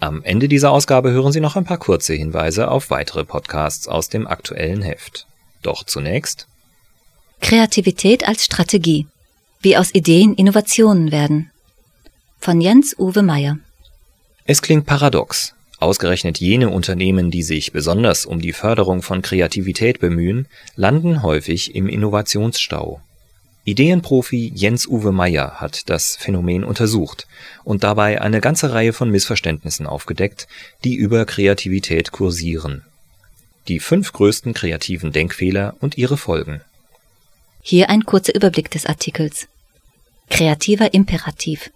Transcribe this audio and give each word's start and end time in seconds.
Am 0.00 0.22
Ende 0.22 0.48
dieser 0.48 0.70
Ausgabe 0.70 1.10
hören 1.10 1.32
Sie 1.32 1.40
noch 1.40 1.56
ein 1.56 1.64
paar 1.64 1.78
kurze 1.78 2.14
Hinweise 2.14 2.70
auf 2.70 2.90
weitere 2.90 3.24
Podcasts 3.24 3.88
aus 3.88 4.08
dem 4.08 4.28
aktuellen 4.28 4.82
Heft. 4.82 5.26
Doch 5.62 5.84
zunächst 5.84 6.46
Kreativität 7.40 8.26
als 8.26 8.44
Strategie. 8.44 9.06
Wie 9.60 9.76
aus 9.76 9.92
Ideen 9.92 10.34
Innovationen 10.34 11.10
werden. 11.10 11.50
Von 12.38 12.60
Jens 12.60 12.96
Uwe 12.98 13.22
Meyer. 13.22 13.58
Es 14.44 14.62
klingt 14.62 14.86
paradox. 14.86 15.54
Ausgerechnet 15.80 16.38
jene 16.38 16.70
Unternehmen, 16.70 17.30
die 17.30 17.42
sich 17.42 17.72
besonders 17.72 18.24
um 18.24 18.40
die 18.40 18.52
Förderung 18.52 19.02
von 19.02 19.22
Kreativität 19.22 20.00
bemühen, 20.00 20.46
landen 20.76 21.22
häufig 21.22 21.74
im 21.74 21.88
Innovationsstau. 21.88 23.00
Ideenprofi 23.64 24.50
Jens-Uwe 24.54 25.12
Meyer 25.12 25.60
hat 25.60 25.90
das 25.90 26.16
Phänomen 26.16 26.64
untersucht 26.64 27.26
und 27.64 27.84
dabei 27.84 28.20
eine 28.22 28.40
ganze 28.40 28.72
Reihe 28.72 28.94
von 28.94 29.10
Missverständnissen 29.10 29.86
aufgedeckt, 29.86 30.48
die 30.84 30.94
über 30.94 31.26
Kreativität 31.26 32.10
kursieren. 32.10 32.82
Die 33.68 33.78
fünf 33.78 34.12
größten 34.14 34.54
kreativen 34.54 35.12
Denkfehler 35.12 35.76
und 35.80 35.98
ihre 35.98 36.16
Folgen. 36.16 36.62
Hier 37.60 37.90
ein 37.90 38.04
kurzer 38.04 38.34
Überblick 38.34 38.70
des 38.70 38.86
Artikels. 38.86 39.48
Kreativer 40.30 40.94
Imperativ. 40.94 41.70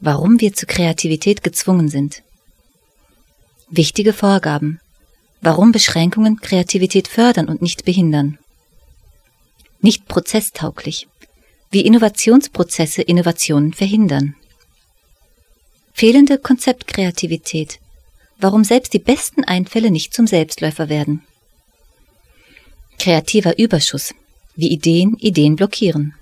Warum 0.00 0.40
wir 0.40 0.52
zu 0.52 0.66
Kreativität 0.66 1.42
gezwungen 1.42 1.88
sind. 1.88 2.22
Wichtige 3.70 4.12
Vorgaben. 4.12 4.80
Warum 5.40 5.72
Beschränkungen 5.72 6.40
Kreativität 6.40 7.08
fördern 7.08 7.48
und 7.48 7.62
nicht 7.62 7.86
behindern. 7.86 8.38
Nicht 9.80 10.06
prozesstauglich 10.06 11.08
wie 11.70 11.82
Innovationsprozesse 11.82 13.02
Innovationen 13.02 13.72
verhindern. 13.72 14.34
Fehlende 15.92 16.38
Konzeptkreativität. 16.38 17.80
Warum 18.38 18.64
selbst 18.64 18.94
die 18.94 19.00
besten 19.00 19.44
Einfälle 19.44 19.90
nicht 19.90 20.14
zum 20.14 20.26
Selbstläufer 20.26 20.88
werden. 20.88 21.24
Kreativer 22.98 23.58
Überschuss. 23.58 24.14
Wie 24.54 24.68
Ideen 24.68 25.16
Ideen 25.18 25.56
blockieren. 25.56 26.14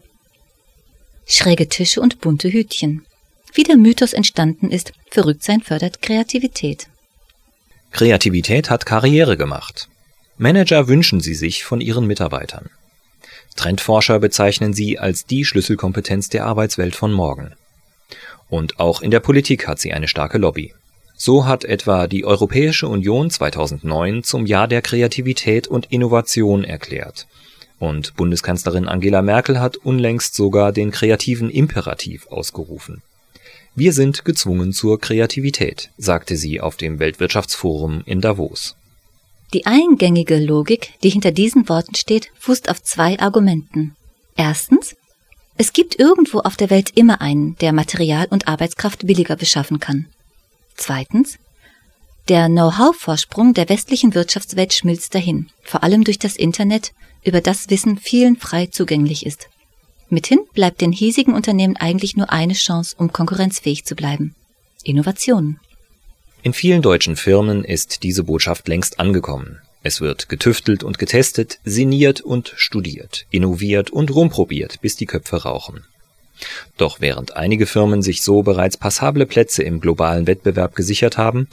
Schräge 1.27 1.69
Tische 1.69 2.00
und 2.00 2.20
bunte 2.20 2.52
Hütchen. 2.52 3.05
Wie 3.52 3.62
der 3.62 3.77
Mythos 3.77 4.12
entstanden 4.12 4.70
ist, 4.70 4.92
Verrücktsein 5.11 5.61
fördert 5.61 6.02
Kreativität. 6.02 6.89
Kreativität 7.91 8.70
hat 8.70 8.86
Karriere 8.86 9.36
gemacht. 9.36 9.89
Manager 10.36 10.86
wünschen 10.89 11.20
sie 11.20 11.34
sich 11.34 11.64
von 11.64 11.80
ihren 11.80 12.06
Mitarbeitern. 12.06 12.69
Trendforscher 13.56 14.18
bezeichnen 14.18 14.72
sie 14.72 14.98
als 14.98 15.26
die 15.26 15.44
Schlüsselkompetenz 15.44 16.28
der 16.28 16.44
Arbeitswelt 16.46 16.94
von 16.94 17.12
morgen. 17.12 17.52
Und 18.48 18.78
auch 18.78 19.02
in 19.02 19.10
der 19.10 19.20
Politik 19.20 19.66
hat 19.66 19.80
sie 19.80 19.92
eine 19.92 20.08
starke 20.08 20.38
Lobby. 20.38 20.72
So 21.16 21.46
hat 21.46 21.64
etwa 21.64 22.06
die 22.06 22.24
Europäische 22.24 22.86
Union 22.86 23.30
2009 23.30 24.22
zum 24.22 24.46
Jahr 24.46 24.68
der 24.68 24.83
Kreativität 24.83 25.66
und 25.66 25.86
Innovation 25.86 26.62
erklärt. 26.62 27.27
Und 27.78 28.14
Bundeskanzlerin 28.16 28.86
Angela 28.86 29.22
Merkel 29.22 29.58
hat 29.61 29.77
unlängst 29.78 30.34
sogar 30.34 30.72
den 30.72 30.90
kreativen 30.90 31.50
Imperativ 31.50 32.27
ausgerufen. 32.28 33.02
Wir 33.74 33.92
sind 33.92 34.24
gezwungen 34.24 34.72
zur 34.72 35.00
Kreativität, 35.00 35.90
sagte 35.98 36.36
sie 36.36 36.61
auf 36.61 36.77
dem 36.77 36.98
Weltwirtschaftsforum 36.98 38.02
in 38.06 38.20
Davos. 38.20 38.77
Die 39.52 39.67
eingängige 39.67 40.39
Logik, 40.39 40.95
die 41.02 41.11
hinter 41.11 41.30
diesen 41.30 41.68
Worten 41.68 41.95
steht, 41.95 42.30
fußt 42.39 42.68
auf 42.68 42.83
zwei 42.83 43.18
Argumenten. 43.20 43.95
Erstens, 44.36 44.96
es 45.57 45.73
gibt 45.73 45.98
irgendwo 45.98 46.40
auf 46.40 46.57
der 46.57 46.70
Welt 46.70 46.90
immer 46.95 47.20
einen, 47.20 47.57
der 47.57 47.73
Material 47.73 48.27
und 48.29 48.48
Arbeitskraft 48.48 49.07
billiger 49.07 49.36
beschaffen 49.36 49.80
kann. 49.80 50.07
Zweitens, 50.74 51.39
der 52.29 52.48
Know-how-Vorsprung 52.48 53.55
der 53.55 53.68
westlichen 53.68 54.14
Wirtschaftswelt 54.14 54.74
schmilzt 54.74 55.14
dahin, 55.14 55.48
vor 55.63 55.84
allem 55.84 56.05
durch 56.05 56.18
das 56.18 56.36
Internet, 56.36 56.92
über 57.24 57.40
das 57.40 57.70
Wissen 57.70 57.98
vielen 57.98 58.36
frei 58.36 58.67
zugänglich 58.67 59.24
ist. 59.24 59.48
Mithin 60.08 60.40
bleibt 60.52 60.80
den 60.80 60.92
hiesigen 60.92 61.34
Unternehmen 61.34 61.77
eigentlich 61.77 62.17
nur 62.17 62.30
eine 62.30 62.55
Chance, 62.55 62.96
um 62.98 63.13
konkurrenzfähig 63.13 63.84
zu 63.84 63.95
bleiben. 63.95 64.34
Innovationen. 64.83 65.61
In 66.42 66.52
vielen 66.52 66.83
deutschen 66.83 67.17
Firmen 67.17 67.64
ist 67.64 68.02
diese 68.02 68.23
Botschaft 68.23 68.69
längst 68.69 69.01
angekommen. 69.01 69.61
Es 69.83 70.01
wird 70.01 70.29
getüftelt 70.29 70.83
und 70.83 70.98
getestet, 70.98 71.58
sinniert 71.64 72.20
und 72.20 72.52
studiert, 72.57 73.27
innoviert 73.30 73.91
und 73.91 74.14
rumprobiert, 74.14 74.80
bis 74.80 74.96
die 74.96 75.07
Köpfe 75.07 75.42
rauchen. 75.42 75.85
Doch 76.77 77.01
während 77.01 77.36
einige 77.36 77.67
Firmen 77.67 78.02
sich 78.02 78.23
so 78.23 78.42
bereits 78.42 78.77
passable 78.77 79.27
Plätze 79.27 79.63
im 79.63 79.80
globalen 79.80 80.27
Wettbewerb 80.27 80.75
gesichert 80.75 81.17
haben, 81.17 81.48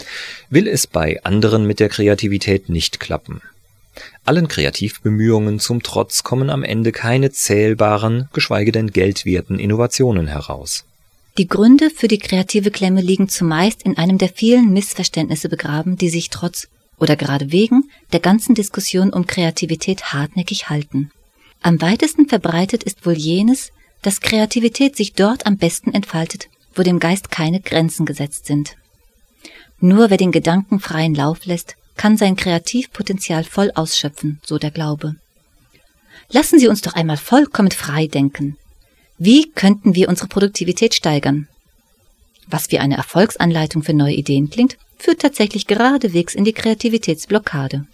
will 0.50 0.68
es 0.68 0.88
bei 0.88 1.24
anderen 1.24 1.66
mit 1.66 1.80
der 1.80 1.90
Kreativität 1.90 2.70
nicht 2.70 3.00
klappen. 3.00 3.42
Allen 4.26 4.48
Kreativbemühungen 4.48 5.60
zum 5.60 5.84
Trotz 5.84 6.24
kommen 6.24 6.50
am 6.50 6.64
Ende 6.64 6.92
keine 6.92 7.32
zählbaren, 7.32 8.30
geschweige 8.34 8.72
denn 8.72 8.92
geldwerten 8.92 9.60
Innovationen 9.60 10.28
heraus. 10.28 10.86
Die 11.38 11.48
Gründe 11.48 11.90
für 11.90 12.08
die 12.08 12.20
kreative 12.20 12.70
Klemme 12.70 13.02
liegen 13.02 13.28
zumeist 13.28 13.82
in 13.84 13.98
einem 13.98 14.20
der 14.20 14.30
vielen 14.30 14.72
Missverständnisse 14.72 15.50
begraben, 15.50 15.98
die 15.98 16.10
sich 16.10 16.30
trotz 16.30 16.68
oder 17.00 17.16
gerade 17.16 17.52
wegen 17.52 17.90
der 18.12 18.20
ganzen 18.20 18.54
Diskussion 18.54 19.12
um 19.12 19.26
Kreativität 19.26 20.14
hartnäckig 20.14 20.70
halten. 20.70 21.12
Am 21.64 21.82
weitesten 21.82 22.28
verbreitet 22.28 22.84
ist 22.84 23.06
wohl 23.06 23.18
jenes, 23.18 23.72
dass 24.04 24.22
Kreativität 24.22 24.96
sich 24.96 25.14
dort 25.14 25.48
am 25.48 25.58
besten 25.58 25.92
entfaltet, 25.92 26.50
wo 26.76 26.84
dem 26.84 27.00
Geist 27.00 27.32
keine 27.32 27.62
Grenzen 27.62 28.06
gesetzt 28.06 28.46
sind. 28.46 28.76
Nur 29.80 30.12
wer 30.12 30.18
den 30.18 30.32
Gedanken 30.32 30.80
freien 30.80 31.16
Lauf 31.16 31.46
lässt, 31.46 31.76
kann 31.98 32.16
sein 32.16 32.36
Kreativpotenzial 32.36 33.44
voll 33.44 33.72
ausschöpfen, 33.74 34.40
so 34.46 34.60
der 34.60 34.72
Glaube. 34.72 35.16
Lassen 36.30 36.60
Sie 36.60 36.68
uns 36.68 36.82
doch 36.82 36.94
einmal 36.94 37.18
vollkommen 37.18 37.72
frei 37.72 38.08
denken. 38.08 38.58
Wie 39.26 39.50
könnten 39.50 39.96
wir 39.96 40.10
unsere 40.10 40.28
Produktivität 40.28 40.94
steigern? 40.94 41.48
Was 42.48 42.70
wie 42.72 42.80
eine 42.80 42.98
Erfolgsanleitung 42.98 43.82
für 43.82 43.94
neue 43.94 44.16
Ideen 44.16 44.50
klingt, 44.50 44.78
führt 44.98 45.22
tatsächlich 45.22 45.66
geradewegs 45.66 46.36
in 46.36 46.44
die 46.44 46.52
Kreativitätsblockade. 46.52 47.86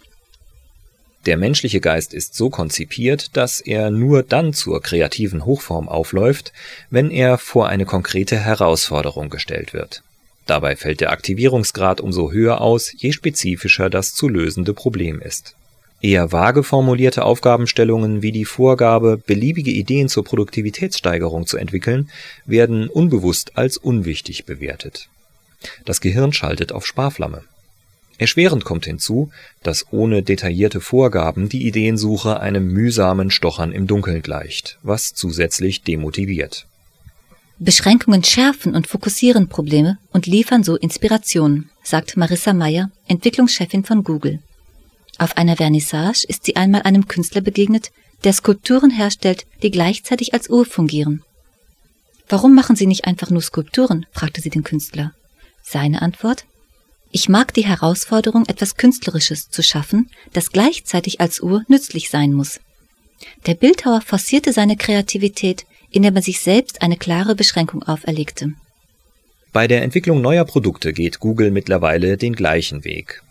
Der 1.26 1.36
menschliche 1.36 1.80
Geist 1.80 2.14
ist 2.14 2.34
so 2.34 2.50
konzipiert, 2.50 3.36
dass 3.36 3.60
er 3.60 3.92
nur 3.92 4.24
dann 4.24 4.52
zur 4.52 4.82
kreativen 4.82 5.44
Hochform 5.44 5.88
aufläuft, 5.88 6.52
wenn 6.90 7.12
er 7.12 7.38
vor 7.38 7.68
eine 7.68 7.84
konkrete 7.84 8.36
Herausforderung 8.36 9.30
gestellt 9.30 9.72
wird. 9.72 10.02
Dabei 10.46 10.74
fällt 10.74 11.00
der 11.00 11.12
Aktivierungsgrad 11.12 12.00
umso 12.00 12.32
höher 12.32 12.60
aus, 12.60 12.92
je 12.96 13.12
spezifischer 13.12 13.88
das 13.88 14.14
zu 14.14 14.26
lösende 14.26 14.74
Problem 14.74 15.20
ist. 15.20 15.54
Eher 16.02 16.32
vage 16.32 16.62
formulierte 16.62 17.24
Aufgabenstellungen 17.24 18.22
wie 18.22 18.32
die 18.32 18.46
Vorgabe, 18.46 19.18
beliebige 19.18 19.70
Ideen 19.70 20.08
zur 20.08 20.24
Produktivitätssteigerung 20.24 21.46
zu 21.46 21.58
entwickeln, 21.58 22.10
werden 22.46 22.88
unbewusst 22.88 23.58
als 23.58 23.76
unwichtig 23.76 24.46
bewertet. 24.46 25.08
Das 25.84 26.00
Gehirn 26.00 26.32
schaltet 26.32 26.72
auf 26.72 26.86
Sparflamme. 26.86 27.42
Erschwerend 28.16 28.64
kommt 28.64 28.86
hinzu, 28.86 29.30
dass 29.62 29.86
ohne 29.92 30.22
detaillierte 30.22 30.80
Vorgaben 30.80 31.48
die 31.48 31.66
Ideensuche 31.66 32.40
einem 32.40 32.66
mühsamen 32.66 33.30
Stochern 33.30 33.72
im 33.72 33.86
Dunkeln 33.86 34.22
gleicht, 34.22 34.78
was 34.82 35.14
zusätzlich 35.14 35.82
demotiviert. 35.82 36.66
Beschränkungen 37.58 38.24
schärfen 38.24 38.74
und 38.74 38.86
fokussieren 38.86 39.48
Probleme 39.48 39.98
und 40.12 40.26
liefern 40.26 40.64
so 40.64 40.76
Inspiration, 40.76 41.68
sagt 41.82 42.16
Marissa 42.16 42.54
Meyer, 42.54 42.90
Entwicklungschefin 43.06 43.84
von 43.84 44.02
Google. 44.02 44.40
Auf 45.20 45.36
einer 45.36 45.54
Vernissage 45.54 46.24
ist 46.26 46.46
sie 46.46 46.56
einmal 46.56 46.80
einem 46.84 47.06
Künstler 47.06 47.42
begegnet, 47.42 47.90
der 48.24 48.32
Skulpturen 48.32 48.90
herstellt, 48.90 49.44
die 49.62 49.70
gleichzeitig 49.70 50.32
als 50.32 50.48
Uhr 50.48 50.64
fungieren. 50.64 51.22
Warum 52.26 52.54
machen 52.54 52.74
Sie 52.74 52.86
nicht 52.86 53.04
einfach 53.04 53.28
nur 53.28 53.42
Skulpturen? 53.42 54.06
fragte 54.12 54.40
sie 54.40 54.48
den 54.48 54.64
Künstler. 54.64 55.12
Seine 55.62 56.00
Antwort? 56.00 56.46
Ich 57.10 57.28
mag 57.28 57.52
die 57.52 57.66
Herausforderung, 57.66 58.46
etwas 58.46 58.76
Künstlerisches 58.76 59.50
zu 59.50 59.62
schaffen, 59.62 60.08
das 60.32 60.52
gleichzeitig 60.52 61.20
als 61.20 61.42
Uhr 61.42 61.64
nützlich 61.68 62.08
sein 62.08 62.32
muss. 62.32 62.58
Der 63.46 63.56
Bildhauer 63.56 64.00
forcierte 64.00 64.54
seine 64.54 64.78
Kreativität, 64.78 65.66
indem 65.90 66.16
er 66.16 66.22
sich 66.22 66.40
selbst 66.40 66.80
eine 66.80 66.96
klare 66.96 67.34
Beschränkung 67.34 67.82
auferlegte. 67.82 68.54
Bei 69.52 69.68
der 69.68 69.82
Entwicklung 69.82 70.22
neuer 70.22 70.46
Produkte 70.46 70.94
geht 70.94 71.20
Google 71.20 71.50
mittlerweile 71.50 72.16
den 72.16 72.34
gleichen 72.34 72.84
Weg. 72.84 73.22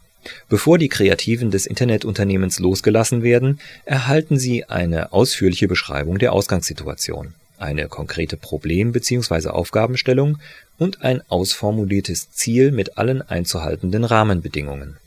Bevor 0.49 0.77
die 0.77 0.89
Kreativen 0.89 1.51
des 1.51 1.65
Internetunternehmens 1.65 2.59
losgelassen 2.59 3.23
werden, 3.23 3.59
erhalten 3.85 4.37
sie 4.37 4.65
eine 4.65 5.13
ausführliche 5.13 5.67
Beschreibung 5.67 6.19
der 6.19 6.33
Ausgangssituation, 6.33 7.33
eine 7.57 7.87
konkrete 7.87 8.37
Problem 8.37 8.91
bzw. 8.91 9.49
Aufgabenstellung 9.49 10.39
und 10.77 11.01
ein 11.03 11.21
ausformuliertes 11.29 12.31
Ziel 12.31 12.71
mit 12.71 12.97
allen 12.97 13.21
einzuhaltenden 13.21 14.03
Rahmenbedingungen. 14.03 14.97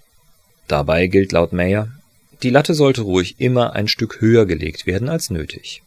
Dabei 0.69 1.07
gilt 1.07 1.33
laut 1.33 1.53
Mayer, 1.53 1.89
die 2.43 2.51
Latte 2.51 2.75
sollte 2.75 3.03
ruhig 3.03 3.37
immer 3.39 3.75
ein 3.75 3.89
Stück 3.89 4.21
höher 4.21 4.47
gelegt 4.47 4.87
werden 4.87 5.09
als 5.09 5.31
nötig. 5.31 5.83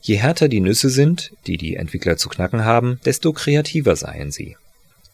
Je 0.00 0.16
härter 0.16 0.48
die 0.48 0.60
Nüsse 0.60 0.90
sind, 0.90 1.32
die 1.46 1.56
die 1.56 1.76
Entwickler 1.76 2.16
zu 2.16 2.28
knacken 2.28 2.64
haben, 2.64 3.00
desto 3.04 3.32
kreativer 3.32 3.96
seien 3.96 4.30
sie. 4.30 4.56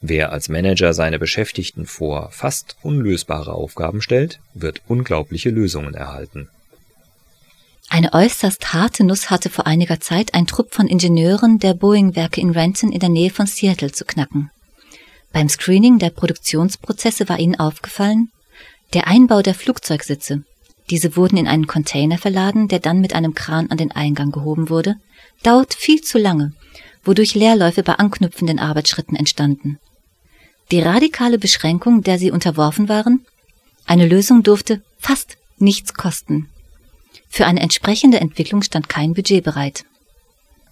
Wer 0.05 0.33
als 0.33 0.49
Manager 0.49 0.95
seine 0.95 1.21
Beschäftigten 1.21 1.87
vor 1.87 2.31
fast 2.33 2.77
unlösbare 2.83 3.53
Aufgaben 3.53 4.03
stellt, 4.03 4.41
wird 4.53 4.83
unglaubliche 4.89 5.51
Lösungen 5.51 5.95
erhalten. 5.95 6.49
Eine 7.89 8.13
äußerst 8.13 8.73
harte 8.73 9.05
Nuss 9.05 9.31
hatte 9.31 9.49
vor 9.49 9.69
einiger 9.69 10.01
Zeit 10.01 10.35
ein 10.35 10.49
Trupp 10.49 10.75
von 10.75 10.89
Ingenieuren 10.89 11.61
der 11.61 11.75
Boeing-Werke 11.75 12.41
in 12.41 12.51
Renton 12.51 12.91
in 12.91 12.99
der 12.99 13.11
Nähe 13.11 13.31
von 13.31 13.47
Seattle 13.47 13.93
zu 13.93 14.05
knacken. 14.05 14.51
Beim 15.33 15.49
Screening 15.49 16.01
der 16.01 16.11
Produktionsprozesse 16.11 17.29
war 17.29 17.39
ihnen 17.39 17.61
aufgefallen, 17.61 18.31
der 18.95 19.07
Einbau 19.07 19.41
der 19.41 19.55
Flugzeugsitze, 19.55 20.43
diese 20.91 21.17
wurden 21.17 21.37
in 21.37 21.47
einen 21.47 21.69
Container 21.69 22.19
verladen, 22.19 22.67
der 22.67 22.81
dann 22.81 23.01
mit 23.01 23.15
einem 23.15 23.35
Kran 23.35 23.71
an 23.71 23.79
den 23.79 23.93
Eingang 23.93 24.33
gehoben 24.33 24.69
wurde, 24.69 24.97
dauert 25.45 25.75
viel 25.75 26.01
zu 26.01 26.19
lange, 26.19 26.55
wodurch 27.05 27.35
Leerläufe 27.35 27.85
bei 27.85 27.95
anknüpfenden 27.95 28.59
Arbeitsschritten 28.59 29.17
entstanden. 29.17 29.79
Die 30.71 30.81
radikale 30.81 31.39
Beschränkung, 31.39 32.03
der 32.03 32.19
sie 32.19 32.31
unterworfen 32.31 32.89
waren, 32.89 33.27
eine 33.87 34.07
Lösung 34.07 34.43
durfte 34.43 34.83
fast 34.99 35.37
nichts 35.59 35.95
kosten. 35.95 36.49
Für 37.29 37.47
eine 37.47 37.61
entsprechende 37.61 38.21
Entwicklung 38.21 38.63
stand 38.63 38.89
kein 38.89 39.15
Budget 39.15 39.45
bereit. 39.45 39.85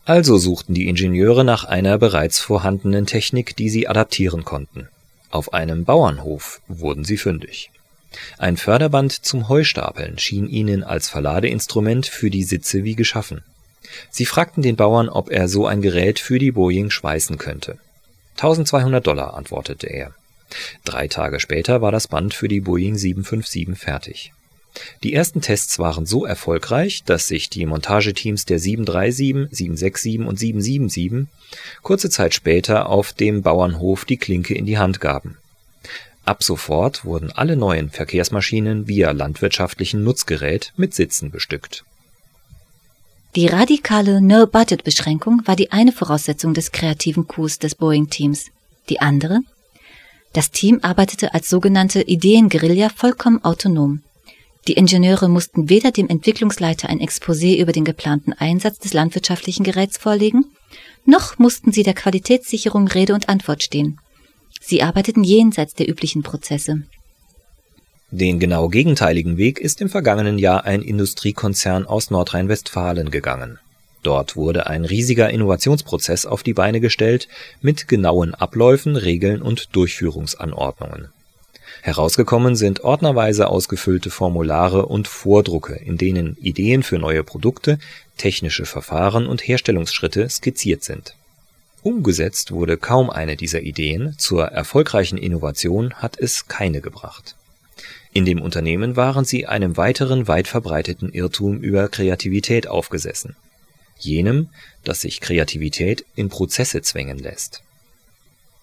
Also 0.04 0.38
suchten 0.38 0.74
die 0.74 0.88
Ingenieure 0.88 1.44
nach 1.44 1.64
einer 1.64 1.98
bereits 1.98 2.40
vorhandenen 2.40 3.06
Technik, 3.06 3.56
die 3.56 3.68
sie 3.68 3.88
adaptieren 3.88 4.44
konnten. 4.44 4.88
Auf 5.30 5.52
einem 5.52 5.84
Bauernhof 5.84 6.60
wurden 6.66 7.04
sie 7.04 7.16
fündig. 7.16 7.70
Ein 8.38 8.56
Förderband 8.56 9.12
zum 9.12 9.48
Heustapeln 9.48 10.18
schien 10.18 10.48
ihnen 10.48 10.82
als 10.82 11.08
Verladeinstrument 11.08 12.06
für 12.06 12.30
die 12.30 12.42
Sitze 12.42 12.82
wie 12.82 12.96
geschaffen. 12.96 13.42
Sie 14.10 14.26
fragten 14.26 14.62
den 14.62 14.76
Bauern, 14.76 15.08
ob 15.08 15.30
er 15.30 15.48
so 15.48 15.66
ein 15.66 15.82
Gerät 15.82 16.18
für 16.18 16.38
die 16.38 16.52
Boeing 16.52 16.90
schweißen 16.90 17.38
könnte. 17.38 17.78
1200 18.40 19.06
Dollar, 19.06 19.34
antwortete 19.34 19.86
er. 19.86 20.14
Drei 20.84 21.08
Tage 21.08 21.40
später 21.40 21.82
war 21.82 21.92
das 21.92 22.08
Band 22.08 22.32
für 22.32 22.48
die 22.48 22.60
Boeing 22.60 22.96
757 22.96 23.78
fertig. 23.78 24.32
Die 25.02 25.12
ersten 25.12 25.42
Tests 25.42 25.78
waren 25.78 26.06
so 26.06 26.24
erfolgreich, 26.24 27.02
dass 27.04 27.28
sich 27.28 27.50
die 27.50 27.66
Montageteams 27.66 28.46
der 28.46 28.58
737, 28.58 29.48
767 29.50 30.20
und 30.20 30.38
777 30.38 31.28
kurze 31.82 32.08
Zeit 32.08 32.32
später 32.32 32.88
auf 32.88 33.12
dem 33.12 33.42
Bauernhof 33.42 34.06
die 34.06 34.16
Klinke 34.16 34.54
in 34.54 34.64
die 34.64 34.78
Hand 34.78 35.00
gaben. 35.00 35.36
Ab 36.24 36.42
sofort 36.42 37.04
wurden 37.04 37.32
alle 37.32 37.56
neuen 37.56 37.90
Verkehrsmaschinen 37.90 38.88
via 38.88 39.10
landwirtschaftlichen 39.10 40.02
Nutzgerät 40.02 40.72
mit 40.76 40.94
Sitzen 40.94 41.30
bestückt. 41.30 41.84
Die 43.36 43.46
radikale 43.46 44.20
No-Budget-Beschränkung 44.20 45.42
war 45.44 45.54
die 45.54 45.70
eine 45.70 45.92
Voraussetzung 45.92 46.52
des 46.52 46.72
kreativen 46.72 47.28
Coups 47.28 47.60
des 47.60 47.76
Boeing-Teams. 47.76 48.46
Die 48.88 49.00
andere? 49.00 49.40
Das 50.32 50.50
Team 50.50 50.80
arbeitete 50.82 51.32
als 51.32 51.48
sogenannte 51.48 52.02
Ideenguerilla 52.02 52.88
vollkommen 52.88 53.44
autonom. 53.44 54.02
Die 54.66 54.72
Ingenieure 54.72 55.28
mussten 55.28 55.68
weder 55.68 55.92
dem 55.92 56.08
Entwicklungsleiter 56.08 56.88
ein 56.88 57.00
Exposé 57.00 57.56
über 57.56 57.70
den 57.70 57.84
geplanten 57.84 58.32
Einsatz 58.32 58.80
des 58.80 58.94
landwirtschaftlichen 58.94 59.62
Geräts 59.62 59.96
vorlegen, 59.96 60.46
noch 61.04 61.38
mussten 61.38 61.70
sie 61.70 61.84
der 61.84 61.94
Qualitätssicherung 61.94 62.88
Rede 62.88 63.14
und 63.14 63.28
Antwort 63.28 63.62
stehen. 63.62 64.00
Sie 64.60 64.82
arbeiteten 64.82 65.22
jenseits 65.22 65.74
der 65.74 65.88
üblichen 65.88 66.24
Prozesse. 66.24 66.82
Den 68.10 68.40
genau 68.40 68.68
gegenteiligen 68.68 69.36
Weg 69.36 69.60
ist 69.60 69.80
im 69.80 69.88
vergangenen 69.88 70.38
Jahr 70.38 70.64
ein 70.64 70.82
Industriekonzern 70.82 71.86
aus 71.86 72.10
Nordrhein-Westfalen 72.10 73.10
gegangen. 73.10 73.58
Dort 74.02 74.34
wurde 74.34 74.66
ein 74.66 74.84
riesiger 74.84 75.30
Innovationsprozess 75.30 76.26
auf 76.26 76.42
die 76.42 76.54
Beine 76.54 76.80
gestellt 76.80 77.28
mit 77.60 77.86
genauen 77.86 78.34
Abläufen, 78.34 78.96
Regeln 78.96 79.42
und 79.42 79.76
Durchführungsanordnungen. 79.76 81.10
Herausgekommen 81.82 82.56
sind 82.56 82.80
ordnerweise 82.80 83.48
ausgefüllte 83.48 84.10
Formulare 84.10 84.86
und 84.86 85.06
Vordrucke, 85.06 85.74
in 85.74 85.96
denen 85.96 86.36
Ideen 86.36 86.82
für 86.82 86.98
neue 86.98 87.22
Produkte, 87.22 87.78
technische 88.16 88.66
Verfahren 88.66 89.26
und 89.26 89.46
Herstellungsschritte 89.46 90.28
skizziert 90.28 90.82
sind 90.82 91.14
Umgesetzt 91.82 92.52
wurde 92.52 92.76
kaum 92.76 93.08
eine 93.08 93.36
dieser 93.36 93.62
Ideen, 93.62 94.14
zur 94.18 94.44
erfolgreichen 94.44 95.16
Innovation 95.16 95.94
hat 95.94 96.18
es 96.18 96.46
keine 96.46 96.82
gebracht. 96.82 97.36
In 98.12 98.24
dem 98.24 98.40
Unternehmen 98.42 98.96
waren 98.96 99.24
sie 99.24 99.46
einem 99.46 99.76
weiteren 99.76 100.26
weit 100.26 100.48
verbreiteten 100.48 101.10
Irrtum 101.10 101.60
über 101.60 101.88
Kreativität 101.88 102.66
aufgesessen, 102.66 103.36
jenem, 103.98 104.48
dass 104.82 105.02
sich 105.02 105.20
Kreativität 105.20 106.04
in 106.16 106.28
Prozesse 106.28 106.82
zwängen 106.82 107.18
lässt. 107.18 107.62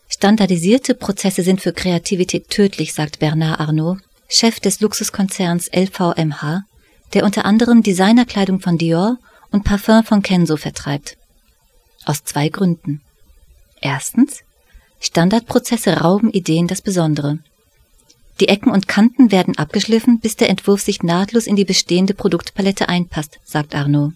Standardisierte 0.10 0.96
Prozesse 0.96 1.44
sind 1.44 1.62
für 1.62 1.74
Kreativität 1.74 2.50
tödlich, 2.50 2.94
sagt 2.94 3.20
Bernard 3.20 3.60
Arnault, 3.60 4.02
Chef 4.30 4.60
des 4.60 4.82
Luxuskonzerns 4.82 5.70
LVMH, 5.74 6.64
der 7.14 7.24
unter 7.24 7.46
anderem 7.46 7.84
Designerkleidung 7.84 8.60
von 8.60 8.78
Dior 8.78 9.18
und 9.52 9.64
Parfum 9.64 10.04
von 10.04 10.22
Kenzo 10.22 10.58
vertreibt. 10.58 11.18
Aus 12.06 12.24
zwei 12.24 12.50
Gründen. 12.50 13.02
Erstens. 13.82 14.44
Standardprozesse 15.00 15.98
rauben 16.02 16.32
Ideen 16.32 16.68
das 16.68 16.82
Besondere. 16.82 17.40
Die 18.40 18.50
Ecken 18.50 18.70
und 18.70 18.88
Kanten 18.88 19.32
werden 19.32 19.58
abgeschliffen, 19.58 20.20
bis 20.20 20.36
der 20.36 20.50
Entwurf 20.50 20.82
sich 20.82 21.02
nahtlos 21.02 21.48
in 21.48 21.56
die 21.56 21.66
bestehende 21.66 22.14
Produktpalette 22.14 22.88
einpasst, 22.88 23.40
sagt 23.44 23.74
Arnaud. 23.74 24.14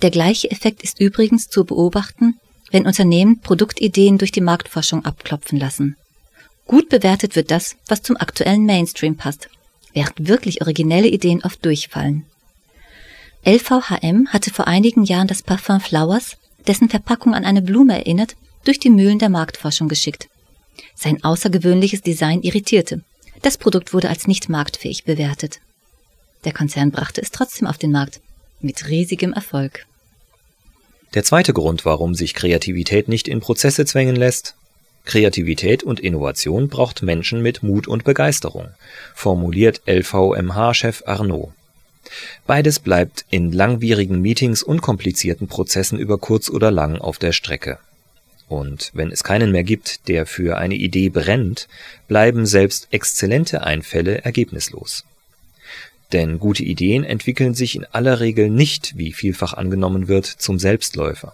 Der 0.00 0.10
gleiche 0.10 0.50
Effekt 0.50 0.82
ist 0.82 1.00
übrigens 1.00 1.48
zu 1.48 1.64
beobachten, 1.64 2.38
wenn 2.70 2.86
Unternehmen 2.86 3.40
Produktideen 3.40 4.18
durch 4.18 4.32
die 4.32 4.40
Marktforschung 4.40 5.04
abklopfen 5.04 5.58
lassen. 5.58 5.96
Gut 6.66 6.88
bewertet 6.88 7.36
wird 7.36 7.50
das, 7.50 7.76
was 7.88 8.02
zum 8.02 8.16
aktuellen 8.16 8.64
Mainstream 8.64 9.16
passt, 9.16 9.48
während 9.92 10.28
wirklich 10.28 10.62
originelle 10.62 11.08
Ideen 11.08 11.42
oft 11.44 11.64
durchfallen. 11.64 12.24
LVHM 13.44 14.28
hatte 14.28 14.52
vor 14.52 14.68
einigen 14.68 15.04
Jahren 15.04 15.26
das 15.26 15.42
Parfum 15.42 15.80
Flowers, 15.80 16.36
dessen 16.66 16.88
Verpackung 16.88 17.34
an 17.34 17.44
eine 17.44 17.62
Blume 17.62 17.94
erinnert, 17.94 18.36
durch 18.64 18.78
die 18.78 18.90
Mühlen 18.90 19.18
der 19.18 19.28
Marktforschung 19.28 19.88
geschickt. 19.88 20.28
Sein 20.94 21.22
außergewöhnliches 21.24 22.02
Design 22.02 22.42
irritierte. 22.42 23.02
Das 23.42 23.58
Produkt 23.58 23.92
wurde 23.92 24.08
als 24.08 24.26
nicht 24.26 24.48
marktfähig 24.48 25.04
bewertet. 25.04 25.60
Der 26.44 26.52
Konzern 26.52 26.90
brachte 26.90 27.20
es 27.20 27.30
trotzdem 27.30 27.66
auf 27.66 27.78
den 27.78 27.92
Markt. 27.92 28.20
Mit 28.60 28.88
riesigem 28.88 29.32
Erfolg. 29.32 29.86
Der 31.14 31.24
zweite 31.24 31.52
Grund, 31.52 31.84
warum 31.84 32.14
sich 32.14 32.34
Kreativität 32.34 33.08
nicht 33.08 33.28
in 33.28 33.40
Prozesse 33.40 33.84
zwängen 33.84 34.16
lässt, 34.16 34.54
Kreativität 35.04 35.82
und 35.82 35.98
Innovation 35.98 36.68
braucht 36.68 37.02
Menschen 37.02 37.42
mit 37.42 37.62
Mut 37.62 37.88
und 37.88 38.04
Begeisterung, 38.04 38.68
formuliert 39.14 39.82
LVMH-Chef 39.86 41.02
Arnaud. 41.06 41.52
Beides 42.46 42.78
bleibt 42.78 43.24
in 43.30 43.52
langwierigen 43.52 44.20
Meetings 44.20 44.62
und 44.62 44.80
komplizierten 44.80 45.48
Prozessen 45.48 45.98
über 45.98 46.18
kurz 46.18 46.48
oder 46.48 46.70
lang 46.70 46.98
auf 46.98 47.18
der 47.18 47.32
Strecke. 47.32 47.78
Und 48.52 48.90
wenn 48.92 49.10
es 49.10 49.24
keinen 49.24 49.50
mehr 49.50 49.64
gibt, 49.64 50.08
der 50.08 50.26
für 50.26 50.58
eine 50.58 50.74
Idee 50.74 51.08
brennt, 51.08 51.68
bleiben 52.06 52.44
selbst 52.44 52.88
exzellente 52.90 53.64
Einfälle 53.64 54.26
ergebnislos. 54.26 55.06
Denn 56.12 56.38
gute 56.38 56.62
Ideen 56.62 57.02
entwickeln 57.02 57.54
sich 57.54 57.76
in 57.76 57.86
aller 57.86 58.20
Regel 58.20 58.50
nicht, 58.50 58.98
wie 58.98 59.14
vielfach 59.14 59.54
angenommen 59.54 60.06
wird, 60.06 60.26
zum 60.26 60.58
Selbstläufer. 60.58 61.32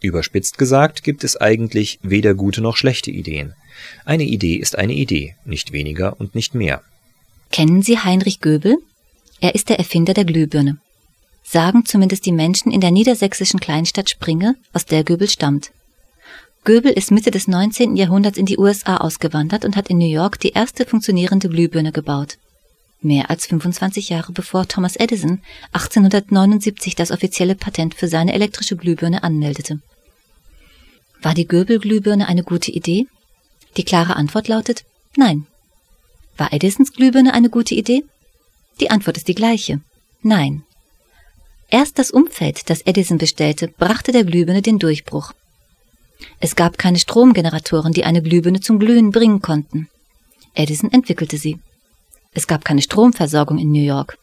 Überspitzt 0.00 0.56
gesagt 0.56 1.02
gibt 1.02 1.24
es 1.24 1.36
eigentlich 1.36 1.98
weder 2.00 2.34
gute 2.34 2.60
noch 2.60 2.76
schlechte 2.76 3.10
Ideen. 3.10 3.54
Eine 4.04 4.22
Idee 4.22 4.54
ist 4.54 4.78
eine 4.78 4.92
Idee, 4.92 5.34
nicht 5.44 5.72
weniger 5.72 6.20
und 6.20 6.36
nicht 6.36 6.54
mehr. 6.54 6.80
Kennen 7.50 7.82
Sie 7.82 7.98
Heinrich 7.98 8.38
Göbel? 8.38 8.78
Er 9.40 9.56
ist 9.56 9.68
der 9.68 9.80
Erfinder 9.80 10.14
der 10.14 10.26
Glühbirne. 10.26 10.78
Sagen 11.42 11.86
zumindest 11.86 12.24
die 12.24 12.30
Menschen 12.30 12.70
in 12.70 12.80
der 12.80 12.92
niedersächsischen 12.92 13.58
Kleinstadt 13.58 14.08
Springe, 14.08 14.54
aus 14.72 14.86
der 14.86 15.02
Göbel 15.02 15.28
stammt. 15.28 15.72
Göbel 16.64 16.92
ist 16.92 17.10
Mitte 17.10 17.30
des 17.30 17.48
19. 17.48 17.96
Jahrhunderts 17.96 18.36
in 18.36 18.44
die 18.44 18.58
USA 18.58 18.98
ausgewandert 18.98 19.64
und 19.64 19.76
hat 19.76 19.88
in 19.88 19.96
New 19.96 20.10
York 20.10 20.38
die 20.38 20.50
erste 20.50 20.84
funktionierende 20.84 21.48
Glühbirne 21.48 21.90
gebaut. 21.90 22.36
Mehr 23.00 23.30
als 23.30 23.46
25 23.46 24.10
Jahre 24.10 24.32
bevor 24.32 24.68
Thomas 24.68 24.96
Edison 24.96 25.40
1879 25.72 26.94
das 26.96 27.10
offizielle 27.10 27.54
Patent 27.54 27.94
für 27.94 28.08
seine 28.08 28.34
elektrische 28.34 28.76
Glühbirne 28.76 29.22
anmeldete. 29.22 29.80
War 31.22 31.32
die 31.32 31.46
Göbel-Glühbirne 31.46 32.28
eine 32.28 32.42
gute 32.42 32.70
Idee? 32.70 33.06
Die 33.78 33.84
klare 33.84 34.16
Antwort 34.16 34.48
lautet 34.48 34.84
Nein. 35.16 35.46
War 36.36 36.52
Edisons 36.52 36.92
Glühbirne 36.92 37.32
eine 37.32 37.48
gute 37.48 37.74
Idee? 37.74 38.04
Die 38.80 38.90
Antwort 38.90 39.16
ist 39.16 39.28
die 39.28 39.34
gleiche. 39.34 39.80
Nein. 40.22 40.62
Erst 41.70 41.98
das 41.98 42.10
Umfeld, 42.10 42.68
das 42.68 42.82
Edison 42.82 43.16
bestellte, 43.16 43.68
brachte 43.68 44.12
der 44.12 44.24
Glühbirne 44.24 44.60
den 44.60 44.78
Durchbruch. 44.78 45.32
Es 46.38 46.56
gab 46.56 46.78
keine 46.78 46.98
Stromgeneratoren, 46.98 47.92
die 47.92 48.04
eine 48.04 48.22
Glühbirne 48.22 48.60
zum 48.60 48.78
Glühen 48.78 49.10
bringen 49.10 49.40
konnten. 49.40 49.88
Edison 50.54 50.90
entwickelte 50.92 51.38
sie. 51.38 51.58
Es 52.32 52.46
gab 52.46 52.64
keine 52.64 52.82
Stromversorgung 52.82 53.58
in 53.58 53.70
New 53.70 53.82
York. 53.82 54.18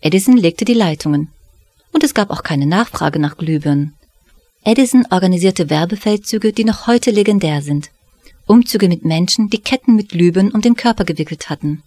Edison 0.00 0.36
legte 0.36 0.64
die 0.64 0.74
Leitungen. 0.74 1.30
Und 1.92 2.04
es 2.04 2.14
gab 2.14 2.30
auch 2.30 2.42
keine 2.42 2.66
Nachfrage 2.66 3.18
nach 3.18 3.36
Glühbirnen. 3.36 3.94
Edison 4.64 5.06
organisierte 5.10 5.70
Werbefeldzüge, 5.70 6.52
die 6.52 6.64
noch 6.64 6.86
heute 6.86 7.10
legendär 7.10 7.62
sind. 7.62 7.90
Umzüge 8.46 8.88
mit 8.88 9.04
Menschen, 9.04 9.48
die 9.48 9.60
Ketten 9.60 9.94
mit 9.94 10.10
Glühbirnen 10.10 10.52
um 10.52 10.60
den 10.60 10.76
Körper 10.76 11.04
gewickelt 11.04 11.48
hatten. 11.50 11.82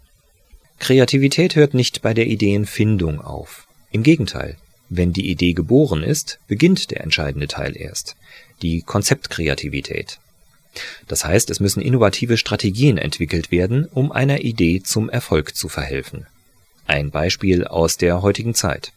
Kreativität 0.79 1.56
hört 1.56 1.74
nicht 1.74 2.01
bei 2.01 2.13
der 2.13 2.27
Ideenfindung 2.27 3.20
auf. 3.20 3.67
Im 3.91 4.03
Gegenteil, 4.03 4.58
wenn 4.89 5.12
die 5.12 5.29
Idee 5.29 5.53
geboren 5.53 6.03
ist, 6.03 6.39
beginnt 6.48 6.91
der 6.91 7.01
entscheidende 7.01 7.48
Teil 7.48 7.75
erst, 7.75 8.15
die 8.61 8.81
Konzeptkreativität. 8.81 10.19
Das 11.07 11.25
heißt, 11.25 11.49
es 11.49 11.59
müssen 11.59 11.81
innovative 11.81 12.37
Strategien 12.37 12.97
entwickelt 12.97 13.51
werden, 13.51 13.85
um 13.85 14.11
einer 14.11 14.41
Idee 14.41 14.81
zum 14.83 15.09
Erfolg 15.09 15.55
zu 15.55 15.69
verhelfen. 15.69 16.27
Ein 16.85 17.11
Beispiel 17.11 17.65
aus 17.65 17.97
der 17.97 18.21
heutigen 18.21 18.53
Zeit. 18.53 18.93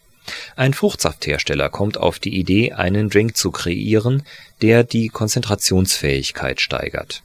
Ein 0.57 0.75
Fruchtsafthersteller 0.75 1.71
kommt 1.71 1.97
auf 1.97 2.19
die 2.19 2.38
Idee, 2.38 2.73
einen 2.73 3.09
Drink 3.11 3.37
zu 3.37 3.50
kreieren, 3.50 4.23
der 4.62 4.85
die 4.85 5.09
Konzentrationsfähigkeit 5.09 6.61
steigert. 6.61 7.23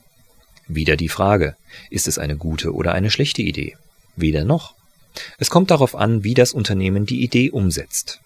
Wieder 0.68 0.96
die 0.96 1.10
Frage, 1.10 1.56
ist 1.90 2.08
es 2.08 2.18
eine 2.18 2.38
gute 2.38 2.74
oder 2.74 2.94
eine 2.94 3.12
schlechte 3.12 3.42
Idee? 3.42 3.76
Weder 4.16 4.46
noch. 4.46 4.74
Es 5.38 5.50
kommt 5.50 5.72
darauf 5.72 5.96
an, 5.96 6.24
wie 6.24 6.34
das 6.34 6.54
Unternehmen 6.54 7.06
die 7.06 7.24
Idee 7.24 7.52
umsetzt. 7.52 8.22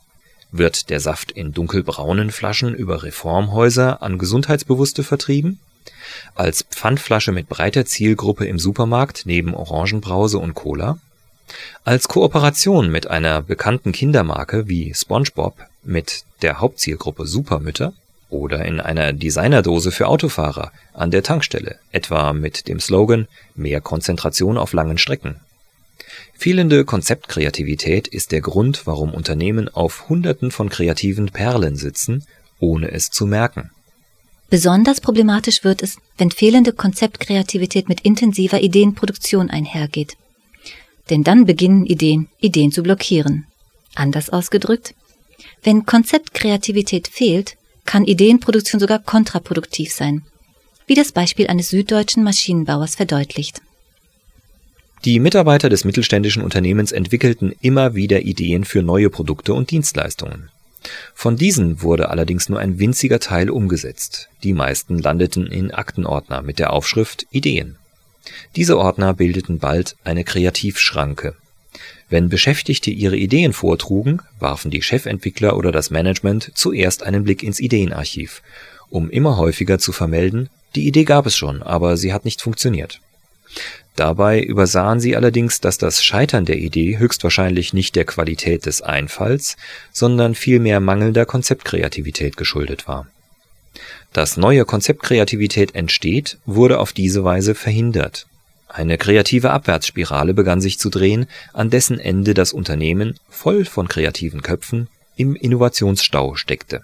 Wird 0.51 0.89
der 0.89 0.99
Saft 0.99 1.31
in 1.31 1.53
dunkelbraunen 1.53 2.31
Flaschen 2.31 2.73
über 2.73 3.03
Reformhäuser 3.03 4.01
an 4.01 4.17
Gesundheitsbewusste 4.17 5.03
vertrieben? 5.03 5.59
Als 6.35 6.63
Pfandflasche 6.63 7.31
mit 7.31 7.49
breiter 7.49 7.85
Zielgruppe 7.85 8.45
im 8.45 8.57
Supermarkt 8.57 9.23
neben 9.25 9.53
Orangenbrause 9.53 10.39
und 10.39 10.55
Cola? 10.55 10.97
Als 11.83 12.07
Kooperation 12.07 12.91
mit 12.91 13.07
einer 13.07 13.41
bekannten 13.41 13.91
Kindermarke 13.91 14.67
wie 14.67 14.93
SpongeBob 14.93 15.55
mit 15.83 16.23
der 16.41 16.59
Hauptzielgruppe 16.59 17.25
Supermütter? 17.27 17.93
Oder 18.29 18.63
in 18.65 18.79
einer 18.79 19.11
Designerdose 19.11 19.91
für 19.91 20.07
Autofahrer 20.07 20.71
an 20.93 21.09
der 21.09 21.23
Tankstelle, 21.23 21.79
etwa 21.91 22.31
mit 22.33 22.67
dem 22.67 22.79
Slogan 22.79 23.27
Mehr 23.55 23.81
Konzentration 23.81 24.57
auf 24.57 24.73
langen 24.73 24.99
Strecken. 24.99 25.39
Fehlende 26.37 26.85
Konzeptkreativität 26.85 28.07
ist 28.07 28.31
der 28.31 28.41
Grund, 28.41 28.85
warum 28.85 29.13
Unternehmen 29.13 29.67
auf 29.69 30.09
Hunderten 30.09 30.51
von 30.51 30.69
kreativen 30.69 31.27
Perlen 31.27 31.75
sitzen, 31.75 32.25
ohne 32.59 32.91
es 32.91 33.09
zu 33.09 33.25
merken. 33.25 33.71
Besonders 34.49 34.99
problematisch 34.99 35.63
wird 35.63 35.83
es, 35.83 35.97
wenn 36.17 36.31
fehlende 36.31 36.73
Konzeptkreativität 36.73 37.87
mit 37.87 38.01
intensiver 38.01 38.61
Ideenproduktion 38.61 39.49
einhergeht. 39.49 40.17
Denn 41.09 41.23
dann 41.23 41.45
beginnen 41.45 41.85
Ideen, 41.85 42.29
Ideen 42.39 42.71
zu 42.71 42.81
blockieren. 42.81 43.45
Anders 43.95 44.29
ausgedrückt, 44.29 44.95
wenn 45.63 45.85
Konzeptkreativität 45.85 47.07
fehlt, 47.07 47.57
kann 47.85 48.05
Ideenproduktion 48.05 48.79
sogar 48.79 48.99
kontraproduktiv 48.99 49.93
sein, 49.93 50.23
wie 50.87 50.95
das 50.95 51.11
Beispiel 51.11 51.47
eines 51.47 51.69
süddeutschen 51.69 52.23
Maschinenbauers 52.23 52.95
verdeutlicht. 52.95 53.61
Die 55.05 55.19
Mitarbeiter 55.19 55.69
des 55.69 55.85
mittelständischen 55.85 56.43
Unternehmens 56.43 56.91
entwickelten 56.91 57.53
immer 57.61 57.95
wieder 57.95 58.21
Ideen 58.21 58.65
für 58.65 58.83
neue 58.83 59.09
Produkte 59.09 59.53
und 59.53 59.71
Dienstleistungen. 59.71 60.49
Von 61.13 61.37
diesen 61.37 61.81
wurde 61.81 62.09
allerdings 62.09 62.49
nur 62.49 62.59
ein 62.59 62.79
winziger 62.79 63.19
Teil 63.19 63.49
umgesetzt. 63.49 64.29
Die 64.43 64.53
meisten 64.53 64.97
landeten 64.97 65.47
in 65.47 65.71
Aktenordner 65.71 66.41
mit 66.41 66.59
der 66.59 66.73
Aufschrift 66.73 67.27
Ideen. 67.31 67.77
Diese 68.55 68.77
Ordner 68.77 69.13
bildeten 69.13 69.59
bald 69.59 69.95
eine 70.03 70.25
Kreativschranke. 70.25 71.35
Wenn 72.09 72.27
Beschäftigte 72.27 72.91
ihre 72.91 73.15
Ideen 73.15 73.53
vortrugen, 73.53 74.19
warfen 74.39 74.71
die 74.71 74.81
Chefentwickler 74.81 75.55
oder 75.55 75.71
das 75.71 75.91
Management 75.91 76.51
zuerst 76.55 77.03
einen 77.03 77.23
Blick 77.23 77.43
ins 77.43 77.59
Ideenarchiv, 77.59 78.41
um 78.89 79.09
immer 79.09 79.37
häufiger 79.37 79.79
zu 79.79 79.91
vermelden, 79.91 80.49
die 80.75 80.87
Idee 80.87 81.03
gab 81.05 81.25
es 81.25 81.37
schon, 81.37 81.63
aber 81.63 81.97
sie 81.97 82.11
hat 82.11 82.25
nicht 82.25 82.41
funktioniert. 82.41 82.99
Dabei 83.95 84.41
übersahen 84.41 84.99
sie 84.99 85.15
allerdings, 85.15 85.59
dass 85.59 85.77
das 85.77 86.03
Scheitern 86.03 86.45
der 86.45 86.57
Idee 86.57 86.97
höchstwahrscheinlich 86.97 87.73
nicht 87.73 87.95
der 87.95 88.05
Qualität 88.05 88.65
des 88.65 88.81
Einfalls, 88.81 89.57
sondern 89.91 90.35
vielmehr 90.35 90.79
mangelnder 90.79 91.25
Konzeptkreativität 91.25 92.37
geschuldet 92.37 92.87
war. 92.87 93.07
Dass 94.13 94.37
neue 94.37 94.65
Konzeptkreativität 94.65 95.75
entsteht, 95.75 96.37
wurde 96.45 96.79
auf 96.79 96.93
diese 96.93 97.23
Weise 97.23 97.55
verhindert. 97.55 98.25
Eine 98.67 98.97
kreative 98.97 99.51
Abwärtsspirale 99.51 100.33
begann 100.33 100.61
sich 100.61 100.79
zu 100.79 100.89
drehen, 100.89 101.27
an 101.53 101.69
dessen 101.69 101.99
Ende 101.99 102.33
das 102.33 102.53
Unternehmen, 102.53 103.15
voll 103.29 103.65
von 103.65 103.87
kreativen 103.87 104.41
Köpfen, 104.41 104.87
im 105.15 105.35
Innovationsstau 105.35 106.35
steckte. 106.35 106.83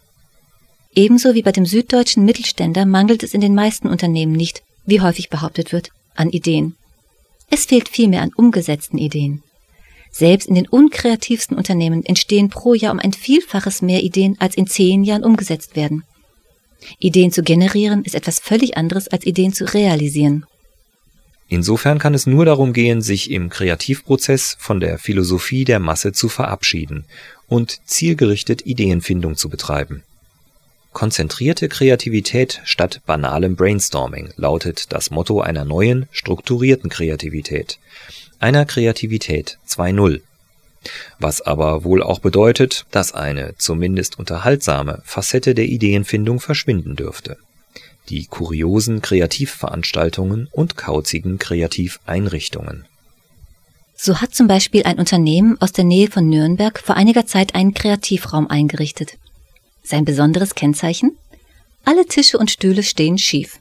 Ebenso 0.95 1.35
wie 1.35 1.41
bei 1.41 1.51
dem 1.51 1.65
süddeutschen 1.65 2.25
Mittelständler 2.25 2.85
mangelt 2.85 3.21
es 3.21 3.33
in 3.33 3.41
den 3.41 3.53
meisten 3.53 3.87
Unternehmen 3.87 4.33
nicht, 4.33 4.63
wie 4.85 5.01
häufig 5.01 5.29
behauptet 5.29 5.71
wird, 5.71 5.91
an 6.15 6.29
Ideen. 6.29 6.75
Es 7.49 7.65
fehlt 7.65 7.89
vielmehr 7.89 8.21
an 8.21 8.31
umgesetzten 8.35 8.97
Ideen. 8.97 9.43
Selbst 10.11 10.47
in 10.47 10.55
den 10.55 10.67
unkreativsten 10.67 11.57
Unternehmen 11.57 12.05
entstehen 12.05 12.49
pro 12.49 12.73
Jahr 12.73 12.93
um 12.93 12.99
ein 12.99 13.13
Vielfaches 13.13 13.81
mehr 13.81 14.01
Ideen, 14.01 14.37
als 14.39 14.55
in 14.55 14.67
zehn 14.67 15.03
Jahren 15.03 15.25
umgesetzt 15.25 15.75
werden. 15.75 16.03
Ideen 16.99 17.31
zu 17.31 17.43
generieren 17.43 18.03
ist 18.03 18.15
etwas 18.15 18.39
völlig 18.39 18.77
anderes 18.77 19.07
als 19.07 19.25
Ideen 19.25 19.53
zu 19.53 19.65
realisieren. 19.65 20.45
Insofern 21.47 21.99
kann 21.99 22.13
es 22.13 22.25
nur 22.25 22.45
darum 22.45 22.73
gehen, 22.73 23.01
sich 23.01 23.29
im 23.29 23.49
Kreativprozess 23.49 24.57
von 24.59 24.79
der 24.79 24.97
Philosophie 24.97 25.63
der 25.63 25.79
Masse 25.79 26.11
zu 26.11 26.27
verabschieden 26.27 27.05
und 27.47 27.79
zielgerichtet 27.85 28.65
Ideenfindung 28.65 29.35
zu 29.35 29.49
betreiben. 29.49 30.03
Konzentrierte 30.95 31.67
Kreativität 31.67 32.61
statt 32.63 33.01
banalem 33.05 33.57
Brainstorming 33.57 34.29
lautet 34.37 34.93
das 34.93 35.11
Motto 35.11 35.41
einer 35.41 35.65
neuen, 35.65 36.07
strukturierten 36.09 36.89
Kreativität, 36.89 37.79
einer 38.39 38.63
Kreativität 38.63 39.57
2.0. 39.67 40.21
Was 41.19 41.41
aber 41.41 41.83
wohl 41.83 42.01
auch 42.01 42.19
bedeutet, 42.19 42.85
dass 42.91 43.13
eine 43.13 43.55
zumindest 43.57 44.17
unterhaltsame 44.17 45.01
Facette 45.03 45.53
der 45.53 45.65
Ideenfindung 45.65 46.39
verschwinden 46.39 46.95
dürfte. 46.95 47.35
Die 48.07 48.27
kuriosen 48.27 49.01
Kreativveranstaltungen 49.01 50.47
und 50.53 50.77
kauzigen 50.77 51.39
Kreativeinrichtungen. 51.39 52.85
So 53.97 54.21
hat 54.21 54.33
zum 54.33 54.47
Beispiel 54.47 54.83
ein 54.83 54.97
Unternehmen 54.97 55.57
aus 55.59 55.73
der 55.73 55.83
Nähe 55.83 56.09
von 56.09 56.29
Nürnberg 56.29 56.79
vor 56.79 56.95
einiger 56.95 57.25
Zeit 57.25 57.53
einen 57.53 57.73
Kreativraum 57.73 58.49
eingerichtet. 58.49 59.17
Sein 59.85 60.03
besonderes 60.03 60.55
Kennzeichen? 60.55 61.15
Alle 61.83 62.07
Tische 62.07 62.39
und 62.39 62.49
Stühle 62.49 62.81
stehen 62.81 63.19
schief. 63.19 63.59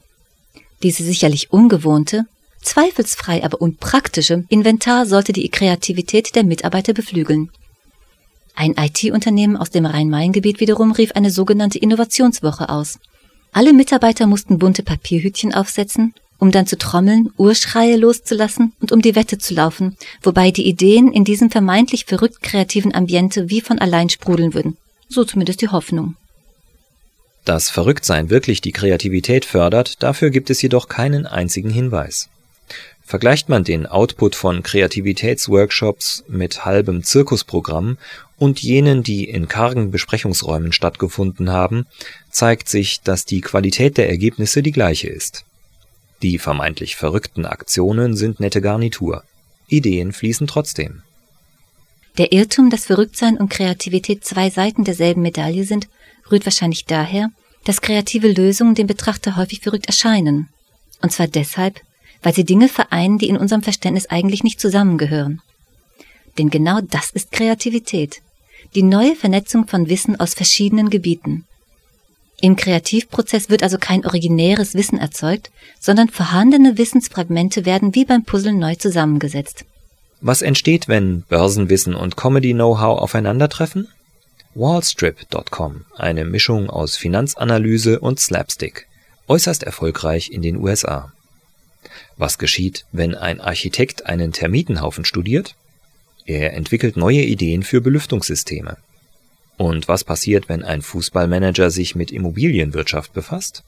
Diese 0.81 1.03
sicherlich 1.03 1.53
ungewohnte, 1.53 2.23
zweifelsfrei 2.63 3.43
aber 3.43 3.61
unpraktische 3.61 4.43
Inventar 4.49 5.05
sollte 5.05 5.33
die 5.33 5.49
Kreativität 5.49 6.35
der 6.35 6.43
Mitarbeiter 6.43 6.93
beflügeln. 6.93 7.51
Ein 8.55 8.73
IT-Unternehmen 8.75 9.55
aus 9.55 9.69
dem 9.69 9.85
Rhein-Main-Gebiet 9.85 10.59
wiederum 10.59 10.91
rief 10.93 11.11
eine 11.11 11.29
sogenannte 11.29 11.77
Innovationswoche 11.77 12.69
aus. 12.69 12.97
Alle 13.51 13.73
Mitarbeiter 13.73 14.25
mussten 14.25 14.57
bunte 14.57 14.81
Papierhütchen 14.81 15.53
aufsetzen, 15.53 16.15
um 16.39 16.51
dann 16.51 16.65
zu 16.65 16.77
trommeln, 16.77 17.29
Urschreie 17.37 17.97
loszulassen 17.97 18.73
und 18.81 18.91
um 18.91 19.01
die 19.01 19.15
Wette 19.15 19.37
zu 19.37 19.53
laufen, 19.53 19.95
wobei 20.23 20.49
die 20.49 20.67
Ideen 20.67 21.11
in 21.11 21.23
diesem 21.23 21.51
vermeintlich 21.51 22.05
verrückt 22.05 22.41
kreativen 22.41 22.95
Ambiente 22.95 23.49
wie 23.49 23.61
von 23.61 23.77
allein 23.77 24.09
sprudeln 24.09 24.55
würden. 24.55 24.77
So 25.09 25.23
zumindest 25.23 25.61
die 25.61 25.69
Hoffnung. 25.69 26.15
Dass 27.45 27.69
Verrücktsein 27.69 28.29
wirklich 28.29 28.61
die 28.61 28.71
Kreativität 28.71 29.45
fördert, 29.45 30.01
dafür 30.01 30.31
gibt 30.31 30.49
es 30.49 30.61
jedoch 30.61 30.87
keinen 30.87 31.27
einzigen 31.27 31.69
Hinweis. 31.69 32.29
Vergleicht 33.03 33.49
man 33.49 33.63
den 33.63 33.85
Output 33.85 34.35
von 34.35 34.63
Kreativitätsworkshops 34.63 36.23
mit 36.27 36.65
halbem 36.65 37.03
Zirkusprogramm 37.03 37.99
und 38.37 38.63
jenen, 38.63 39.03
die 39.03 39.29
in 39.29 39.47
kargen 39.47 39.91
Besprechungsräumen 39.91 40.73
stattgefunden 40.73 41.51
haben, 41.51 41.85
zeigt 42.31 42.67
sich, 42.67 43.01
dass 43.01 43.25
die 43.25 43.41
Qualität 43.41 43.97
der 43.97 44.09
Ergebnisse 44.09 44.63
die 44.63 44.71
gleiche 44.71 45.07
ist. 45.07 45.45
Die 46.23 46.39
vermeintlich 46.39 46.95
verrückten 46.95 47.45
Aktionen 47.45 48.15
sind 48.15 48.39
nette 48.39 48.59
Garnitur. 48.59 49.23
Ideen 49.67 50.11
fließen 50.11 50.47
trotzdem. 50.47 51.03
Der 52.17 52.31
Irrtum, 52.31 52.69
dass 52.69 52.85
Verrücktsein 52.85 53.37
und 53.37 53.49
Kreativität 53.49 54.23
zwei 54.23 54.49
Seiten 54.49 54.83
derselben 54.83 55.21
Medaille 55.21 55.65
sind, 55.65 55.87
rührt 56.31 56.45
wahrscheinlich 56.45 56.85
daher, 56.85 57.29
dass 57.65 57.81
kreative 57.81 58.31
Lösungen 58.31 58.75
dem 58.75 58.87
Betrachter 58.87 59.35
häufig 59.35 59.59
verrückt 59.59 59.87
erscheinen. 59.87 60.47
Und 61.01 61.11
zwar 61.11 61.27
deshalb, 61.27 61.81
weil 62.21 62.33
sie 62.33 62.45
Dinge 62.45 62.69
vereinen, 62.69 63.17
die 63.17 63.27
in 63.27 63.37
unserem 63.37 63.63
Verständnis 63.63 64.07
eigentlich 64.07 64.43
nicht 64.43 64.61
zusammengehören. 64.61 65.41
Denn 66.37 66.49
genau 66.49 66.79
das 66.81 67.11
ist 67.11 67.31
Kreativität. 67.31 68.21
Die 68.75 68.83
neue 68.83 69.15
Vernetzung 69.15 69.67
von 69.67 69.89
Wissen 69.89 70.19
aus 70.19 70.33
verschiedenen 70.33 70.89
Gebieten. 70.89 71.45
Im 72.41 72.55
Kreativprozess 72.55 73.49
wird 73.49 73.63
also 73.63 73.77
kein 73.77 74.05
originäres 74.05 74.73
Wissen 74.73 74.97
erzeugt, 74.97 75.51
sondern 75.79 76.09
vorhandene 76.09 76.77
Wissensfragmente 76.77 77.65
werden 77.65 77.95
wie 77.95 78.05
beim 78.05 78.23
Puzzle 78.23 78.53
neu 78.53 78.75
zusammengesetzt. 78.75 79.65
Was 80.21 80.41
entsteht, 80.41 80.87
wenn 80.87 81.21
Börsenwissen 81.23 81.95
und 81.95 82.17
Comedy-Know-how 82.17 82.99
aufeinandertreffen? 82.99 83.89
Wallstrip.com, 84.55 85.85
eine 85.95 86.23
Mischung 86.23 86.69
aus 86.69 86.95
Finanzanalyse 86.95 87.99
und 87.99 88.19
Slapstick, 88.19 88.87
äußerst 89.27 89.63
erfolgreich 89.63 90.31
in 90.31 90.41
den 90.41 90.57
USA. 90.57 91.11
Was 92.17 92.37
geschieht, 92.37 92.85
wenn 92.91 93.15
ein 93.15 93.41
Architekt 93.41 94.05
einen 94.05 94.31
Termitenhaufen 94.31 95.03
studiert? 95.03 95.55
Er 96.25 96.53
entwickelt 96.53 96.95
neue 96.95 97.21
Ideen 97.21 97.63
für 97.63 97.81
Belüftungssysteme. 97.81 98.77
Und 99.57 99.87
was 99.87 100.03
passiert, 100.03 100.49
wenn 100.49 100.63
ein 100.63 100.81
Fußballmanager 100.81 101.69
sich 101.69 101.95
mit 101.95 102.11
Immobilienwirtschaft 102.11 103.13
befasst? 103.13 103.63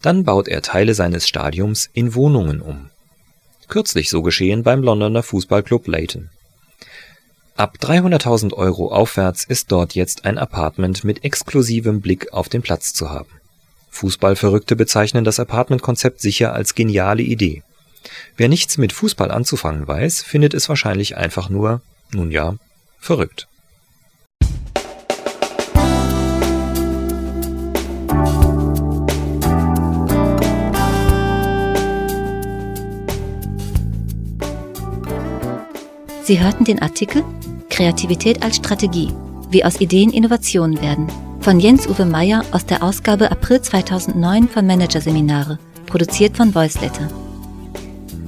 Dann 0.00 0.24
baut 0.24 0.48
er 0.48 0.62
Teile 0.62 0.94
seines 0.94 1.26
Stadiums 1.26 1.88
in 1.92 2.14
Wohnungen 2.14 2.60
um. 2.60 2.90
Kürzlich 3.68 4.10
so 4.10 4.22
geschehen 4.22 4.62
beim 4.62 4.82
Londoner 4.82 5.22
Fußballclub 5.22 5.86
Leighton. 5.86 6.30
Ab 7.56 7.76
300.000 7.80 8.54
Euro 8.54 8.92
aufwärts 8.92 9.44
ist 9.44 9.70
dort 9.70 9.94
jetzt 9.94 10.24
ein 10.24 10.38
Apartment 10.38 11.04
mit 11.04 11.24
exklusivem 11.24 12.00
Blick 12.00 12.32
auf 12.32 12.48
den 12.48 12.62
Platz 12.62 12.94
zu 12.94 13.10
haben. 13.10 13.28
Fußballverrückte 13.90 14.74
bezeichnen 14.74 15.24
das 15.24 15.38
Apartmentkonzept 15.38 16.20
sicher 16.20 16.54
als 16.54 16.74
geniale 16.74 17.22
Idee. 17.22 17.62
Wer 18.36 18.48
nichts 18.48 18.78
mit 18.78 18.92
Fußball 18.92 19.30
anzufangen 19.30 19.86
weiß, 19.86 20.22
findet 20.22 20.54
es 20.54 20.68
wahrscheinlich 20.68 21.16
einfach 21.16 21.50
nur, 21.50 21.82
nun 22.10 22.30
ja, 22.30 22.56
verrückt. 22.98 23.48
Sie 36.32 36.40
hörten 36.40 36.64
den 36.64 36.80
Artikel 36.80 37.22
Kreativität 37.68 38.42
als 38.42 38.56
Strategie, 38.56 39.12
wie 39.50 39.66
aus 39.66 39.82
Ideen 39.82 40.10
Innovationen 40.10 40.80
werden 40.80 41.12
von 41.40 41.60
Jens-Uwe 41.60 42.06
Meyer 42.06 42.42
aus 42.52 42.64
der 42.64 42.82
Ausgabe 42.82 43.30
April 43.30 43.60
2009 43.60 44.48
von 44.48 44.66
Managerseminare, 44.66 45.58
produziert 45.84 46.38
von 46.38 46.54
Voiceletter. 46.54 47.10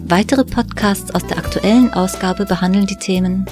Weitere 0.07 0.45
Podcasts 0.45 1.15
aus 1.15 1.27
der 1.27 1.39
aktuellen 1.39 1.95
Ausgabe 1.95 2.45
behandeln 2.45 2.87
die 2.87 2.99
Themen 2.99 3.47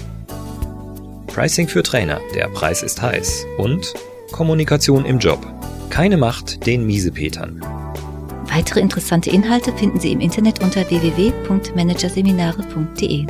Pricing 1.28 1.66
für 1.66 1.82
Trainer, 1.82 2.21
der 2.35 2.49
Preis 2.49 2.82
ist 2.82 3.00
heiß 3.00 3.47
und 3.56 3.94
Kommunikation 4.32 5.06
im 5.06 5.18
Job. 5.18 5.40
Keine 5.88 6.18
Macht 6.18 6.66
den 6.66 6.85
Miesepetern. 6.85 7.64
Weitere 8.54 8.80
interessante 8.80 9.30
Inhalte 9.30 9.73
finden 9.73 9.99
Sie 9.99 10.12
im 10.12 10.21
Internet 10.21 10.62
unter 10.62 10.90
www.managerseminare.de. 10.90 13.26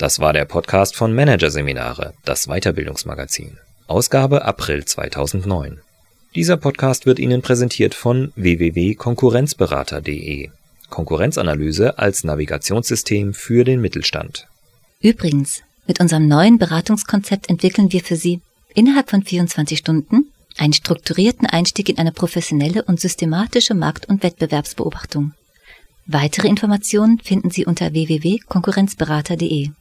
Das 0.00 0.18
war 0.18 0.32
der 0.32 0.46
Podcast 0.46 0.96
von 0.96 1.14
Managerseminare, 1.14 2.14
das 2.24 2.46
Weiterbildungsmagazin. 2.46 3.58
Ausgabe 3.86 4.46
April 4.46 4.86
2009. 4.86 5.78
Dieser 6.34 6.56
Podcast 6.56 7.04
wird 7.04 7.18
Ihnen 7.18 7.42
präsentiert 7.42 7.94
von 7.94 8.32
www.konkurrenzberater.de. 8.34 10.48
Konkurrenzanalyse 10.88 11.98
als 11.98 12.24
Navigationssystem 12.24 13.34
für 13.34 13.64
den 13.64 13.82
Mittelstand. 13.82 14.46
Übrigens, 15.02 15.60
mit 15.86 16.00
unserem 16.00 16.28
neuen 16.28 16.56
Beratungskonzept 16.56 17.50
entwickeln 17.50 17.92
wir 17.92 18.00
für 18.00 18.16
Sie 18.16 18.40
innerhalb 18.74 19.10
von 19.10 19.22
24 19.22 19.76
Stunden 19.76 20.32
einen 20.56 20.72
strukturierten 20.72 21.46
Einstieg 21.46 21.90
in 21.90 21.98
eine 21.98 22.12
professionelle 22.12 22.84
und 22.84 23.00
systematische 23.00 23.74
Markt- 23.74 24.08
und 24.08 24.22
Wettbewerbsbeobachtung. 24.22 25.34
Weitere 26.06 26.48
Informationen 26.48 27.18
finden 27.18 27.50
Sie 27.50 27.66
unter 27.66 27.92
www.konkurrenzberater.de. 27.92 29.72